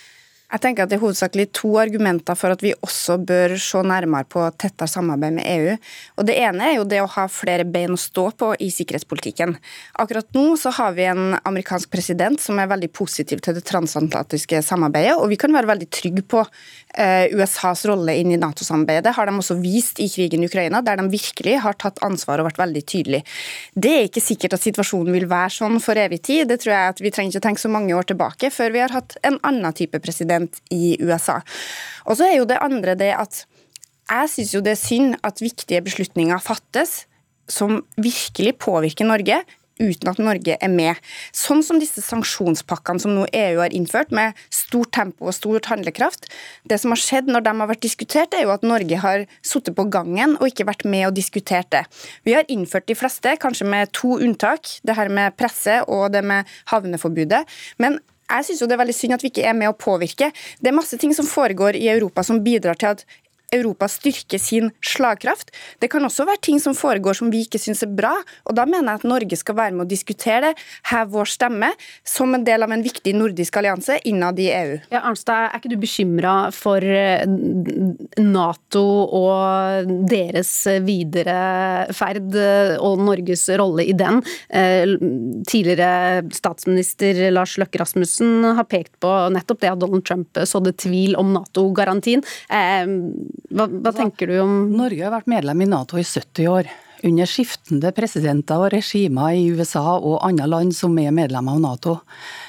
Jeg 0.51 0.59
tenker 0.65 0.83
at 0.83 0.91
Det 0.91 0.97
er 0.97 1.03
hovedsakelig 1.05 1.45
to 1.55 1.69
argumenter 1.79 2.35
for 2.35 2.51
at 2.51 2.63
vi 2.63 2.73
også 2.83 3.15
bør 3.23 3.55
se 3.61 3.79
nærmere 3.87 4.27
på 4.27 4.43
tettere 4.59 4.89
samarbeid 4.91 5.37
med 5.37 5.47
EU. 5.47 5.77
Og 6.19 6.27
Det 6.27 6.35
ene 6.35 6.65
er 6.67 6.75
jo 6.75 6.83
det 6.83 6.99
å 7.01 7.07
ha 7.07 7.27
flere 7.31 7.63
bein 7.63 7.95
å 7.95 7.99
stå 7.99 8.25
på 8.35 8.51
i 8.59 8.67
sikkerhetspolitikken. 8.73 9.55
Akkurat 10.03 10.27
nå 10.35 10.57
så 10.59 10.73
har 10.75 10.91
vi 10.97 11.07
en 11.07 11.37
amerikansk 11.47 11.91
president 11.91 12.39
som 12.41 12.59
er 12.59 12.67
veldig 12.67 12.91
positiv 12.91 13.39
til 13.39 13.55
det 13.55 13.63
transatlantiske 13.63 14.59
samarbeidet, 14.65 15.15
og 15.15 15.29
vi 15.31 15.39
kan 15.39 15.53
være 15.55 15.69
veldig 15.71 15.87
trygge 15.87 16.25
på 16.27 16.43
eh, 16.43 17.31
USAs 17.31 17.85
rolle 17.87 18.17
inn 18.19 18.35
i 18.35 18.39
Nato-samarbeidet. 18.41 19.05
Det 19.07 19.15
har 19.15 19.31
de 19.31 19.37
også 19.39 19.57
vist 19.61 20.03
i 20.03 20.09
krigen 20.11 20.43
i 20.43 20.51
Ukraina, 20.51 20.83
der 20.83 20.99
de 20.99 21.07
virkelig 21.11 21.61
har 21.63 21.79
tatt 21.79 22.03
ansvar 22.03 22.41
og 22.41 22.49
vært 22.49 22.59
veldig 22.59 22.83
tydelige. 22.83 23.23
Det 23.73 23.93
er 23.95 24.09
ikke 24.09 24.23
sikkert 24.23 24.57
at 24.57 24.65
situasjonen 24.65 25.15
vil 25.15 25.29
være 25.31 25.55
sånn 25.61 25.79
for 25.83 25.95
evig 25.95 26.21
tid. 26.27 26.49
Det 26.51 26.59
tror 26.63 26.75
jeg 26.75 26.95
at 26.95 26.99
Vi 27.01 27.09
trenger 27.09 27.33
ikke 27.33 27.47
tenke 27.47 27.61
så 27.63 27.71
mange 27.71 27.95
år 27.97 28.05
tilbake 28.11 28.51
før 28.53 28.75
vi 28.75 28.81
har 28.83 28.93
hatt 28.93 29.15
en 29.25 29.39
annen 29.47 29.73
type 29.73 29.99
president 30.03 30.40
i 30.73 30.97
USA. 31.01 31.41
Og 32.07 32.17
så 32.17 32.29
er 32.29 32.37
jo 32.39 32.49
det 32.49 32.61
andre 32.61 32.97
det 32.99 33.13
at 33.17 33.45
jeg 34.11 34.31
syns 34.33 34.53
jo 34.55 34.61
det 34.65 34.75
er 34.75 34.81
synd 34.81 35.15
at 35.23 35.41
viktige 35.43 35.81
beslutninger 35.85 36.41
fattes 36.43 37.05
som 37.51 37.81
virkelig 37.99 38.57
påvirker 38.63 39.07
Norge, 39.07 39.41
uten 39.81 40.11
at 40.11 40.19
Norge 40.21 40.57
er 40.61 40.71
med. 40.71 40.99
Sånn 41.35 41.63
som 41.65 41.79
disse 41.81 42.03
sanksjonspakkene 42.05 43.01
som 43.01 43.15
nå 43.15 43.25
EU 43.33 43.61
har 43.61 43.73
innført, 43.75 44.11
med 44.13 44.37
stort 44.53 44.91
tempo 44.95 45.29
og 45.29 45.35
stort 45.35 45.69
handlekraft. 45.71 46.27
Det 46.69 46.77
som 46.81 46.93
har 46.93 47.01
skjedd 47.01 47.31
når 47.31 47.45
de 47.47 47.55
har 47.63 47.71
vært 47.71 47.83
diskutert, 47.85 48.35
er 48.37 48.45
jo 48.45 48.53
at 48.53 48.67
Norge 48.67 49.01
har 49.01 49.25
sittet 49.45 49.77
på 49.77 49.87
gangen 49.93 50.37
og 50.39 50.47
ikke 50.51 50.67
vært 50.69 50.85
med 50.85 51.07
og 51.09 51.17
diskutert 51.17 51.71
det. 51.73 51.85
Vi 52.27 52.35
har 52.37 52.47
innført 52.51 52.89
de 52.91 52.97
fleste, 52.97 53.35
kanskje 53.41 53.67
med 53.73 53.93
to 53.97 54.17
unntak, 54.19 54.69
det 54.85 54.97
her 54.97 55.11
med 55.11 55.37
presse 55.39 55.81
og 55.87 56.11
det 56.13 56.23
med 56.27 56.49
havneforbudet. 56.71 57.45
Men 57.81 57.99
jeg 58.31 58.47
syns 58.47 58.63
det 58.63 58.75
er 58.75 58.81
veldig 58.83 58.95
synd 58.97 59.17
at 59.17 59.25
vi 59.25 59.31
ikke 59.33 59.47
er 59.47 59.57
med 59.57 59.71
å 59.71 59.77
påvirke. 59.77 60.31
Det 60.59 60.71
er 60.71 60.77
masse 60.77 60.97
ting 61.01 61.13
som 61.17 61.27
foregår 61.27 61.77
i 61.79 61.89
Europa 61.91 62.23
som 62.25 62.41
bidrar 62.43 62.79
til 62.79 62.95
at 62.95 63.05
Europa 63.51 63.87
styrker 63.91 64.39
sin 64.39 64.71
slagkraft. 64.85 65.51
Det 65.79 65.89
kan 65.91 66.05
også 66.07 66.25
være 66.27 66.41
ting 66.47 66.59
som 66.63 66.75
foregår 66.77 67.17
som 67.19 67.31
vi 67.33 67.43
ikke 67.45 67.59
syns 67.59 67.83
er 67.83 67.91
bra, 67.91 68.13
og 68.47 68.55
da 68.57 68.65
mener 68.69 68.93
jeg 68.93 69.01
at 69.01 69.07
Norge 69.11 69.39
skal 69.39 69.57
være 69.57 69.75
med 69.75 69.85
å 69.85 69.91
diskutere 69.91 70.51
det, 70.51 70.51
heve 70.91 71.11
vår 71.11 71.29
stemme, 71.29 71.71
som 72.07 72.31
en 72.35 72.45
del 72.47 72.63
av 72.63 72.71
en 72.71 72.83
viktig 72.83 73.13
nordisk 73.17 73.59
allianse 73.59 73.97
innad 74.07 74.39
i 74.39 74.47
EU. 74.55 74.77
Ja, 74.93 75.03
Arnstad, 75.09 75.49
er 75.49 75.59
ikke 75.59 75.73
du 75.73 75.77
bekymra 75.81 76.35
for 76.55 76.83
eh, 76.85 77.25
Nato 78.21 78.85
og 79.19 79.91
deres 80.09 80.53
videre 80.85 81.91
ferd 81.95 82.37
eh, 82.39 82.75
og 82.79 83.03
Norges 83.03 83.47
rolle 83.59 83.85
i 83.89 83.95
den? 83.97 84.21
Eh, 84.47 84.95
tidligere 85.49 86.23
statsminister 86.35 87.19
Lars 87.35 87.57
Løkke 87.59 87.83
Rasmussen 87.83 88.47
har 88.55 88.67
pekt 88.71 88.95
på 89.03 89.11
nettopp 89.35 89.61
det 89.61 89.73
at 89.73 89.83
Donald 89.83 90.07
Trump 90.07 90.39
sådde 90.47 90.75
tvil 90.79 91.17
om 91.19 91.35
Nato-garantien. 91.35 92.23
Hva, 93.49 93.65
hva 93.67 93.91
tenker 93.95 94.29
du 94.29 94.37
om 94.43 94.55
Norge 94.75 95.03
har 95.03 95.13
vært 95.15 95.31
medlem 95.31 95.63
i 95.63 95.69
Nato 95.71 95.99
i 95.99 96.05
70 96.05 96.51
år 96.51 96.69
under 97.03 97.29
skiftende 97.29 97.91
presidenter 97.95 98.61
og 98.61 98.71
regimer 98.73 99.35
i 99.37 99.47
USA 99.53 99.97
og 99.97 100.21
andre 100.25 100.47
land 100.49 100.75
som 100.75 100.97
er 101.01 101.13
medlemmer 101.15 101.57
av 101.57 101.63
Nato. 101.63 101.95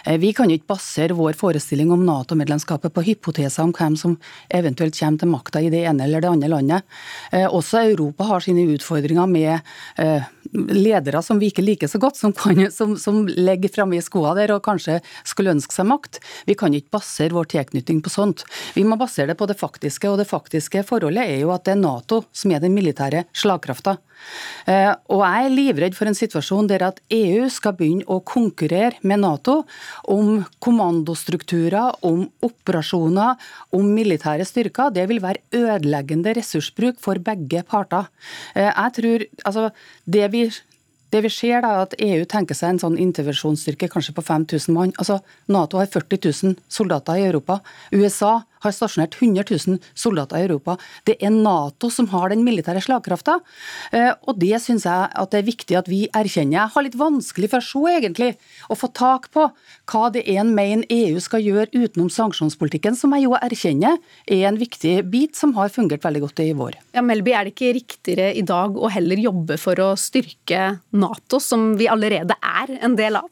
Eh, 0.05 0.19
vi 0.21 0.33
kan 0.37 0.51
ikke 0.51 0.73
basere 0.75 1.17
vår 1.17 1.37
forestilling 1.39 1.93
om 1.95 2.05
Nato-medlemskapet 2.07 2.93
på 2.95 3.05
hypoteser 3.07 3.65
om 3.65 3.73
hvem 3.77 3.97
som 3.99 4.19
eventuelt 4.53 4.99
kommer 4.99 5.23
til 5.23 5.33
makta 5.33 5.63
i 5.63 5.71
det 5.73 5.85
ene 5.89 6.07
eller 6.07 6.25
det 6.25 6.31
andre 6.31 6.53
landet. 6.53 6.89
Eh, 7.33 7.47
også 7.47 7.85
Europa 7.87 8.29
har 8.29 8.45
sine 8.45 8.67
utfordringer 8.75 9.31
med 9.31 9.59
eh, 9.97 10.29
ledere 10.53 11.23
som 11.25 11.41
vi 11.41 11.51
ikke 11.53 11.65
liker 11.65 11.91
så 11.91 12.01
godt, 12.03 12.21
som, 12.21 12.35
kan, 12.37 12.67
som, 12.73 12.97
som 13.01 13.25
legger 13.27 13.73
framme 13.73 13.99
i 13.99 14.05
skoa 14.05 14.35
der 14.39 14.55
og 14.57 14.65
kanskje 14.67 15.01
skulle 15.25 15.55
ønske 15.55 15.75
seg 15.75 15.89
makt. 15.89 16.21
Vi 16.49 16.57
kan 16.59 16.75
ikke 16.77 16.99
basere 16.99 17.37
vår 17.37 17.51
tilknytning 17.57 18.03
på 18.05 18.13
sånt. 18.13 18.45
Vi 18.77 18.85
må 18.85 18.99
basere 19.01 19.33
det 19.33 19.39
på 19.41 19.49
det 19.49 19.59
faktiske, 19.61 20.11
og 20.11 20.21
det 20.21 20.29
faktiske 20.31 20.85
forholdet 20.89 21.25
er 21.25 21.45
jo 21.45 21.53
at 21.55 21.65
det 21.67 21.77
er 21.77 21.83
Nato 21.83 22.25
som 22.37 22.53
er 22.53 22.63
den 22.63 22.77
militære 22.77 23.27
slagkrafta. 23.37 23.99
Eh, 24.67 24.91
og 25.13 25.23
jeg 25.25 25.47
er 25.47 25.55
livredd 25.55 25.97
for 25.99 26.11
en 26.11 26.17
situasjon 26.17 26.71
der 26.71 26.87
at 26.87 27.01
EU 27.13 27.49
skal 27.53 27.77
begynne 27.79 28.07
å 28.11 28.21
konkurrere 28.27 29.01
med 29.03 29.23
Nato 29.25 29.63
om 30.11 30.43
kommandostrukturer, 30.63 31.99
om 32.07 32.27
operasjoner, 32.45 33.39
om 33.75 33.95
militære 33.97 34.47
styrker. 34.49 34.93
Det 34.95 35.07
vil 35.11 35.23
være 35.23 35.43
ødeleggende 35.63 36.37
ressursbruk 36.39 37.01
for 37.03 37.23
begge 37.23 37.65
parter. 37.69 38.11
Eh, 38.55 38.71
jeg 38.71 38.99
tror, 38.99 39.27
altså, 39.45 39.71
det 40.07 40.29
vi 40.33 40.47
det 41.13 41.21
vi 41.27 41.29
ser 41.29 41.61
da, 41.61 41.75
er 41.75 41.83
at 41.85 41.95
EU 42.01 42.25
tenker 42.29 42.57
seg 42.57 42.73
en 42.73 42.79
sånn 42.81 42.95
intervensjonsstyrke 43.01 43.91
kanskje 43.93 44.15
på 44.17 44.25
5000 44.25 44.73
mann. 44.73 44.95
Altså, 44.97 45.19
Nato 45.53 45.77
har 45.77 45.91
40 45.93 46.23
000 46.25 46.57
soldater 46.73 47.21
i 47.21 47.27
Europa. 47.27 47.59
USA 47.93 48.39
har 48.63 48.75
stasjonert 48.75 49.17
100 49.21 49.45
000 49.51 49.79
soldater 49.95 50.41
i 50.41 50.47
Europa. 50.47 50.77
Det 51.09 51.19
er 51.21 51.35
Nato 51.35 51.91
som 51.93 52.09
har 52.13 52.33
den 52.33 52.45
militære 52.47 52.83
slagkrafta, 52.85 53.39
eh, 53.93 54.13
og 54.27 54.39
det 54.41 54.59
syns 54.63 54.87
jeg 54.89 55.11
at 55.13 55.33
det 55.33 55.43
er 55.43 55.49
viktig 55.49 55.79
at 55.79 55.91
vi 55.91 56.05
erkjenner. 56.09 56.59
Jeg 56.61 56.75
har 56.75 56.87
litt 56.87 56.99
vanskelig 56.99 57.51
for 57.53 57.63
å 57.63 57.69
se, 57.69 57.97
egentlig, 57.97 58.31
å 58.71 58.79
få 58.79 58.91
tak 58.95 59.31
på 59.35 59.49
hva 59.93 60.05
det 60.15 60.25
er 60.27 60.43
en 60.43 60.53
mener 60.55 60.87
EU 60.93 61.21
skal 61.23 61.45
gjøre 61.45 61.71
utenom 61.73 62.11
sanksjonspolitikken, 62.13 62.97
som 62.99 63.15
jeg 63.17 63.27
jo 63.27 63.37
erkjenner 63.39 63.99
er 64.27 64.47
en 64.49 64.61
viktig 64.61 64.97
bit 65.13 65.39
som 65.39 65.55
har 65.59 65.73
fungert 65.75 66.05
veldig 66.05 66.25
godt 66.27 66.45
i 66.45 66.53
vår. 66.57 66.79
Ja, 66.97 67.05
Melby, 67.05 67.35
er 67.35 67.47
det 67.49 67.55
ikke 67.57 67.75
riktigere 67.79 68.33
i 68.37 68.45
dag 68.47 68.77
å 68.77 68.91
heller 68.93 69.21
jobbe 69.21 69.59
for 69.61 69.79
å 69.83 69.93
styrke 70.01 70.79
Nato, 70.97 71.41
som 71.43 71.73
vi 71.79 71.91
allerede 71.91 72.37
er 72.39 72.77
en 72.83 72.97
del 72.99 73.19
av? 73.21 73.31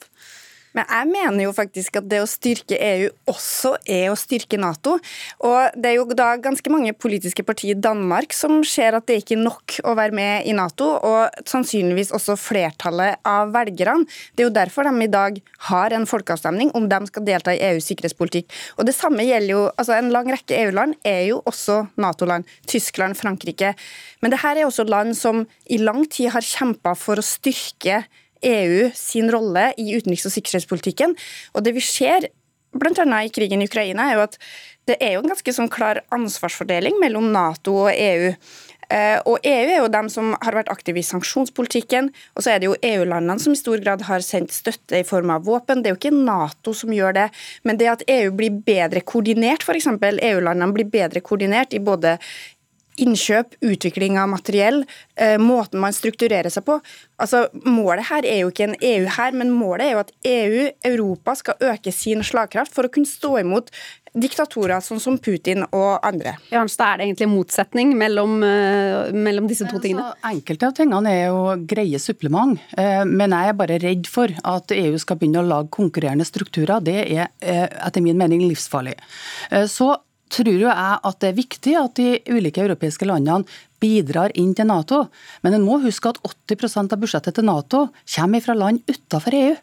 Men 0.77 0.87
jeg 0.87 1.09
mener 1.11 1.45
jo 1.45 1.53
faktisk 1.55 1.99
at 1.99 2.07
det 2.11 2.21
å 2.23 2.29
styrke 2.31 2.79
EU 2.79 3.09
også 3.31 3.75
er 3.91 4.11
å 4.11 4.19
styrke 4.19 4.59
Nato. 4.61 4.97
Og 5.47 5.75
det 5.75 5.91
er 5.91 5.97
jo 5.99 6.07
da 6.15 6.33
ganske 6.43 6.71
mange 6.73 6.95
politiske 6.95 7.45
partier 7.47 7.75
i 7.75 7.81
Danmark 7.81 8.35
som 8.37 8.61
ser 8.67 8.95
at 8.99 9.09
det 9.11 9.21
ikke 9.23 9.37
er 9.39 9.43
nok 9.43 9.81
å 9.83 9.97
være 9.99 10.15
med 10.17 10.47
i 10.47 10.55
Nato, 10.57 10.87
og 10.95 11.43
sannsynligvis 11.49 12.13
også 12.17 12.37
flertallet 12.39 13.19
av 13.27 13.51
velgerne. 13.55 14.07
Det 14.35 14.45
er 14.45 14.49
jo 14.49 14.55
derfor 14.61 14.87
de 14.87 15.07
i 15.07 15.11
dag 15.11 15.41
har 15.71 15.97
en 15.97 16.07
folkeavstemning 16.09 16.73
om 16.79 16.87
de 16.91 17.01
skal 17.11 17.27
delta 17.27 17.55
i 17.55 17.63
EUs 17.73 17.91
sikkerhetspolitikk. 17.91 18.51
Og 18.79 18.87
det 18.87 18.95
samme 18.97 19.27
gjelder 19.27 19.55
jo, 19.55 19.67
altså 19.75 19.99
En 20.01 20.13
lang 20.15 20.31
rekke 20.33 20.57
EU-land 20.57 20.95
er 21.05 21.27
jo 21.29 21.41
også 21.51 21.83
Nato-land. 22.01 22.47
Tyskland, 22.71 23.19
Frankrike. 23.19 23.75
Men 24.23 24.33
det 24.33 24.41
her 24.41 24.57
er 24.57 24.69
også 24.69 24.87
land 24.89 25.17
som 25.19 25.43
i 25.69 25.81
lang 25.83 26.07
tid 26.09 26.31
har 26.33 26.47
kjempa 26.47 26.95
for 26.97 27.21
å 27.21 27.27
styrke 27.27 28.05
EU 28.47 28.91
sin 28.97 29.31
rolle 29.33 29.71
i 29.77 29.93
utenriks- 29.97 30.27
og 30.29 30.35
sikkerhetspolitikken. 30.37 31.17
Og 31.55 31.65
det 31.67 31.75
vi 31.77 31.85
ser 31.85 32.31
bl.a. 32.73 33.05
i 33.25 33.33
krigen 33.35 33.63
i 33.63 33.69
Ukraina, 33.69 34.11
er 34.11 34.19
jo 34.19 34.27
at 34.29 34.37
det 34.89 34.97
er 35.03 35.15
jo 35.15 35.23
en 35.25 35.31
ganske 35.31 35.55
sånn 35.55 35.71
klar 35.71 36.03
ansvarsfordeling 36.15 36.99
mellom 37.03 37.31
Nato 37.35 37.77
og 37.87 37.95
EU. 37.95 38.35
Eh, 38.91 39.19
og 39.29 39.39
EU 39.47 39.67
er 39.71 39.77
jo 39.79 39.91
dem 39.93 40.09
som 40.11 40.33
har 40.43 40.57
vært 40.57 40.71
aktive 40.73 40.99
i 40.99 41.07
sanksjonspolitikken. 41.07 42.11
Og 42.35 42.43
så 42.45 42.55
er 42.55 42.63
det 42.63 42.71
jo 42.71 42.79
EU-landene 42.83 43.43
som 43.43 43.55
i 43.55 43.61
stor 43.61 43.83
grad 43.83 44.03
har 44.09 44.25
sendt 44.27 44.55
støtte 44.55 44.99
i 44.99 45.07
form 45.07 45.31
av 45.35 45.47
våpen. 45.47 45.83
Det 45.83 45.91
er 45.91 45.95
jo 45.95 46.01
ikke 46.01 46.17
Nato 46.17 46.75
som 46.77 46.95
gjør 46.95 47.15
det. 47.21 47.29
Men 47.67 47.79
det 47.79 47.91
at 47.93 48.07
EU 48.11 48.33
blir 48.35 48.59
bedre 48.67 49.05
koordinert, 49.07 49.63
f.eks. 49.63 49.87
EU-landene 49.93 50.75
blir 50.75 50.91
bedre 50.91 51.23
koordinert 51.23 51.77
i 51.77 51.83
både 51.83 52.17
innkjøp, 53.05 53.57
utvikling 53.65 54.19
av 54.21 54.31
materiell, 54.33 54.85
eh, 55.17 55.39
måten 55.39 55.81
man 55.83 55.95
strukturerer 55.97 56.51
seg 56.53 56.67
på. 56.67 56.81
Altså, 57.21 57.47
Målet 57.65 58.09
her 58.09 58.27
er 58.27 58.43
jo 58.43 58.51
ikke 58.51 58.69
en 58.69 58.77
EU 58.81 59.07
her, 59.17 59.33
men 59.37 59.53
målet 59.53 59.87
er 59.87 59.93
jo 59.93 60.03
at 60.05 60.13
EU, 60.25 60.71
Europa, 60.85 61.35
skal 61.37 61.55
øke 61.73 61.93
sin 61.93 62.23
slagkraft 62.25 62.73
for 62.75 62.85
å 62.87 62.93
kunne 62.93 63.09
stå 63.09 63.41
imot 63.41 63.71
diktatorer 64.17 64.81
sånn 64.83 65.01
som 65.03 65.19
Putin 65.23 65.63
og 65.69 66.01
andre. 66.03 66.35
Jarnstad, 66.51 66.95
er 66.95 66.99
det 66.99 67.07
egentlig 67.07 67.29
motsetning 67.31 67.93
mellom, 67.99 68.41
uh, 68.43 69.13
mellom 69.15 69.47
disse 69.47 69.69
to 69.71 69.79
tingene? 69.79 70.09
Altså, 70.09 70.33
enkelte 70.33 70.67
av 70.67 70.75
tingene 70.81 71.13
er 71.13 71.25
jo 71.29 71.55
greie 71.71 72.01
supplement, 72.03 72.59
uh, 72.75 73.05
men 73.07 73.37
jeg 73.37 73.53
er 73.53 73.59
bare 73.61 73.79
redd 73.83 74.11
for 74.11 74.35
at 74.43 74.75
EU 74.75 74.99
skal 74.99 75.21
begynne 75.21 75.45
å 75.45 75.47
lage 75.47 75.71
konkurrerende 75.77 76.27
strukturer. 76.27 76.83
Det 76.83 76.99
er 77.07 77.31
etter 77.41 78.03
min 78.03 78.19
mening 78.19 78.43
livsfarlig. 78.49 78.97
Så 79.71 79.93
tror 80.31 80.55
jo 80.55 80.69
jeg 80.69 81.01
at 81.11 81.19
det 81.23 81.31
er 81.31 81.39
viktig 81.39 81.75
at 81.81 81.97
de 81.99 82.09
ulike 82.31 82.63
europeiske 82.63 83.09
landene 83.09 83.49
bidrar 83.81 84.35
inn 84.39 84.53
til 84.57 84.69
Nato. 84.69 85.07
Men 85.45 85.57
en 85.57 85.65
må 85.67 85.81
huske 85.83 86.13
at 86.13 86.21
80% 86.23 86.95
av 86.95 87.01
budsjettet 87.01 87.39
til 87.39 87.49
Nato 87.49 87.87
kommer 88.15 88.45
fra 88.45 88.57
land 88.59 88.85
utenfor 88.89 89.37
EU. 89.37 89.57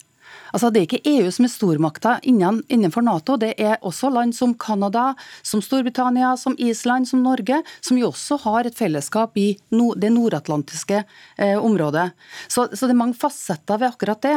Altså, 0.53 0.69
det 0.71 0.81
er 0.81 0.87
ikke 0.87 1.15
EU 1.17 1.31
som 1.33 1.47
er 1.47 1.51
stormakta 1.51 2.17
innenfor 2.27 3.05
Nato, 3.05 3.37
det 3.39 3.53
er 3.59 3.77
også 3.85 4.11
land 4.13 4.35
som 4.35 4.53
Canada, 4.59 5.11
som 5.45 5.61
Storbritannia, 5.63 6.35
som 6.39 6.55
Island, 6.57 7.07
som 7.09 7.23
Norge, 7.25 7.61
som 7.81 7.99
jo 7.99 8.11
også 8.11 8.39
har 8.45 8.67
et 8.67 8.77
fellesskap 8.77 9.37
i 9.39 9.47
det 9.67 10.11
nordatlantiske 10.13 11.01
eh, 11.03 11.57
området. 11.57 12.09
Så, 12.47 12.67
så, 12.73 12.85
det 12.85 12.95
er 12.95 13.01
mange 13.01 13.17
fasetter 13.19 13.81
ved 13.81 13.91
akkurat 13.91 14.23
det. 14.23 14.35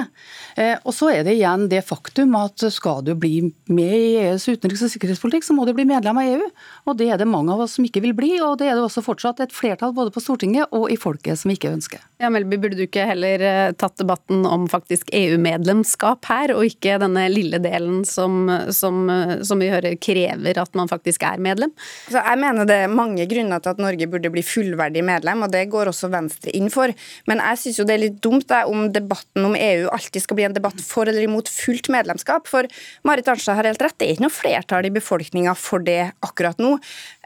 Eh, 0.57 0.77
og 0.85 0.95
så 0.97 1.11
er 1.15 1.25
det 1.27 1.37
igjen 1.39 1.69
det 1.71 1.83
faktum 1.87 2.35
at 2.39 2.67
skal 2.75 3.05
du 3.07 3.15
bli 3.19 3.51
med 3.71 3.95
i 3.97 4.11
EUs 4.27 4.49
utenriks- 4.49 4.85
og 4.87 4.93
sikkerhetspolitikk, 4.95 5.47
så 5.47 5.57
må 5.57 5.67
du 5.69 5.75
bli 5.77 5.87
medlem 5.89 6.21
av 6.21 6.31
EU. 6.35 6.51
Og 6.91 6.99
det 6.99 7.11
er 7.13 7.21
det 7.21 7.29
mange 7.31 7.55
av 7.55 7.65
oss 7.65 7.79
som 7.79 7.87
ikke 7.87 8.03
vil 8.05 8.17
bli, 8.17 8.35
og 8.45 8.59
det 8.61 8.71
er 8.71 8.77
det 8.79 8.85
også 8.87 9.05
fortsatt 9.07 9.43
et 9.45 9.55
flertall 9.55 9.95
både 9.97 10.15
på 10.15 10.23
Stortinget 10.25 10.73
og 10.77 10.91
i 10.93 10.99
folket 11.01 11.41
som 11.41 11.53
ikke 11.53 11.73
ønsker. 11.73 12.03
Ja, 12.21 12.29
Melby, 12.33 12.59
burde 12.61 12.79
du 12.79 12.85
ikke 12.85 13.07
heller 13.09 13.43
eh, 13.45 13.73
tatt 13.79 13.99
debatten 14.01 14.45
om 14.49 14.67
faktisk 14.71 15.13
EU-medlemskap? 15.17 16.00
Fellesskap 16.01 16.27
her, 16.31 16.53
og 16.55 16.65
ikke 16.65 16.99
denne 17.01 17.29
lille 17.31 17.59
delen 17.61 18.05
som, 18.05 18.49
som, 18.73 19.09
som 19.43 19.61
vi 19.61 19.71
hører 19.71 19.97
krever 20.01 20.59
at 20.59 20.75
man 20.75 20.89
faktisk 20.89 21.23
er 21.23 21.39
medlem? 21.39 21.73
Så 22.09 22.21
jeg 22.21 22.39
mener 22.41 22.67
det 22.67 22.85
er 22.85 22.89
mange 22.89 23.27
grunner 23.27 23.61
til 23.61 23.71
at 23.71 23.81
Norge 23.81 24.09
burde 24.09 24.31
bli 24.31 24.43
fullverdig 24.43 25.05
medlem, 25.05 25.43
og 25.43 25.53
det 25.53 25.69
går 25.71 25.91
også 25.91 26.11
Venstre 26.11 26.51
inn 26.57 26.71
for. 26.71 26.93
Men 27.27 27.41
jeg 27.41 27.61
syns 27.61 27.81
jo 27.81 27.87
det 27.87 27.97
er 27.97 28.05
litt 28.07 28.21
dumt 28.23 28.49
det, 28.49 28.65
om 28.67 28.89
debatten 28.93 29.45
om 29.45 29.57
EU 29.57 29.89
alltid 29.91 30.25
skal 30.25 30.39
bli 30.39 30.49
en 30.49 30.57
debatt 30.57 30.81
for 30.81 31.09
eller 31.09 31.23
imot 31.27 31.49
fullt 31.49 31.91
medlemskap. 31.93 32.49
For 32.51 32.69
Marit 33.07 33.29
Arnstad 33.29 33.59
har 33.59 33.69
helt 33.69 33.83
rett, 33.83 33.99
det 34.01 34.09
er 34.09 34.17
ikke 34.17 34.27
noe 34.27 34.35
flertall 34.35 34.89
i 34.89 34.95
befolkninga 34.95 35.55
for 35.59 35.85
det 35.85 36.13
akkurat 36.25 36.61
nå. 36.61 36.77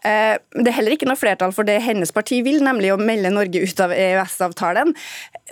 Eh, 0.05 0.37
det 0.61 0.69
er 0.69 0.77
heller 0.77 0.95
ikke 0.95 1.09
noe 1.09 1.17
flertall 1.17 1.53
for 1.57 1.65
det 1.65 1.79
hennes 1.85 2.13
parti 2.13 2.43
vil, 2.45 2.61
nemlig 2.65 2.93
å 2.93 3.01
melde 3.01 3.33
Norge 3.33 3.63
ut 3.65 3.81
av 3.81 3.95
EØS-avtalen. 3.97 4.93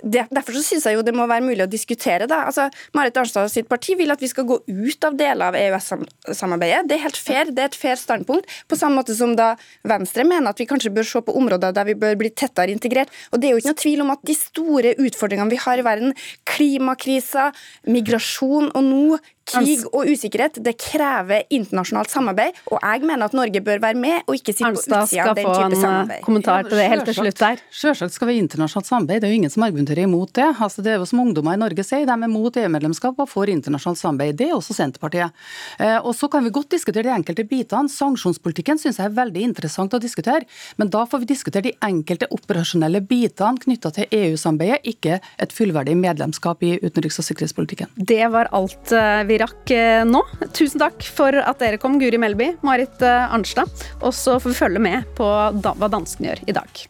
Derfor 0.03 0.57
så 0.57 0.61
synes 0.65 0.85
jeg 0.85 0.97
jo 0.97 1.05
det 1.05 1.15
må 1.15 1.25
være 1.29 1.45
mulig 1.45 1.65
å 1.65 1.69
diskutere. 1.69 2.27
det. 2.29 2.37
Altså, 2.37 2.67
Marit 2.93 3.17
Arnstad 3.17 3.49
sitt 3.49 3.69
parti 3.69 3.95
vil 3.97 4.13
at 4.13 4.21
vi 4.21 4.29
skal 4.29 4.45
gå 4.45 4.59
ut 4.67 5.07
av 5.07 5.17
deler 5.17 5.49
av 5.49 5.57
EØS-samarbeidet. 5.57 6.87
Det 6.87 6.97
er 6.97 7.05
helt 7.07 7.17
fair, 7.17 7.49
det 7.49 7.65
er 7.65 7.71
et 7.71 7.79
fair 7.79 7.97
standpunkt. 7.97 8.49
På 8.69 8.77
samme 8.77 9.01
måte 9.01 9.15
som 9.17 9.35
da 9.35 9.55
Venstre 9.89 10.25
mener 10.27 10.53
at 10.53 10.61
vi 10.61 10.69
kanskje 10.69 10.93
bør 10.93 11.07
se 11.07 11.23
på 11.25 11.37
områder 11.39 11.73
der 11.73 11.89
vi 11.89 11.97
bør 11.97 12.17
bli 12.19 12.29
tettere 12.29 12.73
integrert. 12.73 13.09
Og 13.31 13.41
det 13.41 13.49
er 13.49 13.55
jo 13.55 13.63
ikke 13.63 13.73
noe 13.73 13.83
tvil 13.83 14.05
om 14.05 14.13
at 14.13 14.25
de 14.27 14.37
store 14.37 14.93
utfordringene 15.01 15.53
vi 15.53 15.61
har 15.65 15.81
i 15.81 15.85
verden, 15.85 16.13
klimakrisa, 16.45 17.49
migrasjon 17.89 18.69
og 18.73 18.83
nå 18.85 19.23
Krig 19.43 19.83
og 19.91 20.07
usikkerhet 20.07 20.57
det 20.63 20.73
krever 20.79 21.43
internasjonalt 21.51 22.11
samarbeid, 22.13 22.55
og 22.71 22.79
jeg 22.79 23.03
mener 23.03 23.27
at 23.27 23.35
Norge 23.35 23.59
bør 23.63 23.81
være 23.83 23.99
med 23.99 24.21
og 24.23 24.37
ikke 24.37 24.53
sitte 24.55 24.71
på 24.71 24.79
utsida 24.79 25.25
av 25.27 25.35
den 25.35 25.49
type 25.49 25.75
eh, 25.75 25.81
samarbeid. 25.81 26.21
kommentar 26.23 26.67
til 26.67 26.79
det 26.79 26.85
helt 26.93 27.05
til 27.09 27.17
slutt 27.17 27.41
der. 27.41 27.63
Selvsagt 27.73 28.15
skal 28.15 28.29
vi 28.29 28.37
ha 28.37 28.43
internasjonalt 28.43 28.87
samarbeid, 28.87 29.21
det 29.21 29.27
er 29.27 29.33
jo 29.33 29.39
ingen 29.41 29.53
som 29.53 29.65
argumenterer 29.67 30.07
imot 30.07 30.31
det. 30.39 30.47
Altså, 30.63 30.85
det 30.85 30.93
er 30.93 31.01
jo 31.01 31.07
som 31.09 31.21
ungdommer 31.25 31.57
i 31.57 31.61
Norge 31.61 31.83
sier, 31.85 32.05
de 32.07 32.15
er 32.15 32.31
mot 32.31 32.59
EU-medlemskap 32.63 33.19
og 33.19 33.29
for 33.29 33.51
internasjonalt 33.51 33.99
samarbeid. 33.99 34.39
Det 34.39 34.47
er 34.47 34.55
også 34.55 34.77
Senterpartiet. 34.77 35.35
Eh, 35.79 35.97
og 35.99 36.15
Så 36.15 36.31
kan 36.31 36.47
vi 36.47 36.53
godt 36.55 36.71
diskutere 36.71 37.09
de 37.09 37.13
enkelte 37.13 37.43
bitene. 37.43 37.91
Sanksjonspolitikken 37.91 38.79
syns 38.79 39.01
jeg 39.01 39.09
er 39.09 39.17
veldig 39.17 39.43
interessant 39.49 39.93
å 39.93 39.99
diskutere, 39.99 40.47
men 40.79 40.89
da 40.93 41.03
får 41.09 41.25
vi 41.25 41.31
diskutere 41.33 41.67
de 41.67 41.75
enkelte 41.83 42.31
operasjonelle 42.31 43.03
bitene 43.03 43.59
knytta 43.59 43.91
til 43.97 44.07
EU-samarbeidet, 44.07 44.79
ikke 44.87 45.19
et 45.19 45.53
fullverdig 45.55 45.97
medlemskap 45.99 46.63
i 46.63 46.77
utenriks- 46.79 47.19
og 47.19 47.27
sikkerhetspolitikken. 47.27 47.91
Det 47.97 48.23
var 48.31 48.49
alt 48.55 48.95
eh, 48.95 49.23
vi 49.33 49.41
rakk 49.41 49.73
eh, 49.73 50.03
nå. 50.07 50.23
Tusen 50.53 50.81
takk 50.83 51.05
for 51.15 51.35
at 51.41 51.61
dere 51.63 51.81
kom, 51.81 51.99
Guri 52.01 52.21
Melby, 52.21 52.53
Marit 52.65 53.01
eh, 53.01 53.33
Arnstad. 53.33 53.85
Og 54.01 54.13
så 54.15 54.39
får 54.39 54.53
vi 54.53 54.61
følge 54.61 54.87
med 54.89 55.13
på 55.17 55.29
hva 55.63 55.89
danskene 55.91 56.31
gjør 56.31 56.45
i 56.49 56.59
dag. 56.61 56.87